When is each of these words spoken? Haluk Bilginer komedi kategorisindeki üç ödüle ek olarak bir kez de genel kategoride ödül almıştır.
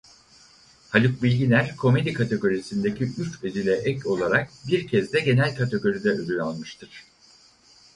Haluk 0.91 1.23
Bilginer 1.23 1.75
komedi 1.75 2.13
kategorisindeki 2.13 3.03
üç 3.03 3.43
ödüle 3.43 3.75
ek 3.75 4.09
olarak 4.09 4.49
bir 4.67 4.87
kez 4.87 5.13
de 5.13 5.19
genel 5.19 5.55
kategoride 5.55 6.09
ödül 6.09 6.39
almıştır. 6.41 7.03